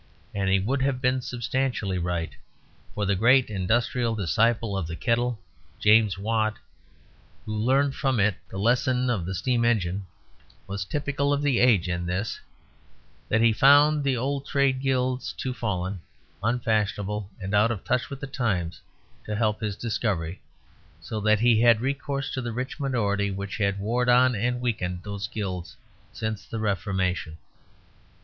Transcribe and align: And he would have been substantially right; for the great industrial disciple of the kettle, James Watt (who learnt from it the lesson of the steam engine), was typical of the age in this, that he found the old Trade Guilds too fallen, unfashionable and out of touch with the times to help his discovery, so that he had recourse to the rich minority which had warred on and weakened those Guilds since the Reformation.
And 0.33 0.49
he 0.49 0.57
would 0.57 0.81
have 0.81 0.99
been 0.99 1.21
substantially 1.21 1.99
right; 1.99 2.31
for 2.95 3.05
the 3.05 3.15
great 3.15 3.51
industrial 3.51 4.15
disciple 4.15 4.75
of 4.75 4.87
the 4.87 4.95
kettle, 4.95 5.39
James 5.79 6.17
Watt 6.17 6.57
(who 7.45 7.55
learnt 7.55 7.93
from 7.93 8.19
it 8.19 8.33
the 8.49 8.57
lesson 8.57 9.11
of 9.11 9.27
the 9.27 9.35
steam 9.35 9.63
engine), 9.63 10.07
was 10.65 10.85
typical 10.85 11.31
of 11.31 11.43
the 11.43 11.59
age 11.59 11.87
in 11.87 12.07
this, 12.07 12.39
that 13.29 13.41
he 13.41 13.53
found 13.53 14.03
the 14.03 14.17
old 14.17 14.47
Trade 14.47 14.81
Guilds 14.81 15.33
too 15.33 15.53
fallen, 15.53 16.01
unfashionable 16.41 17.29
and 17.39 17.53
out 17.53 17.69
of 17.69 17.83
touch 17.83 18.09
with 18.09 18.21
the 18.21 18.25
times 18.25 18.81
to 19.27 19.35
help 19.35 19.61
his 19.61 19.75
discovery, 19.75 20.41
so 20.99 21.19
that 21.19 21.41
he 21.41 21.61
had 21.61 21.79
recourse 21.79 22.31
to 22.33 22.41
the 22.41 22.51
rich 22.51 22.79
minority 22.79 23.29
which 23.29 23.57
had 23.59 23.77
warred 23.77 24.09
on 24.09 24.33
and 24.33 24.61
weakened 24.61 25.03
those 25.03 25.27
Guilds 25.27 25.77
since 26.11 26.43
the 26.43 26.57
Reformation. 26.57 27.37